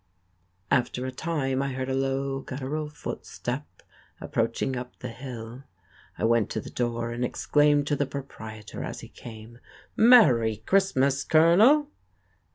[0.71, 3.83] After a time I heard a low guttural footstep
[4.19, 5.65] approaching up the hill.
[6.17, 9.59] I went to the door and exclaimed to the proprietor as he came,
[9.95, 11.91] "Merry Christmas, Colonel."